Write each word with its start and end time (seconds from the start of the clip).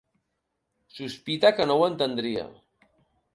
Sospita 0.99 1.51
que 1.59 1.67
no 1.73 1.77
ho 1.83 1.85
entendria. 1.91 2.47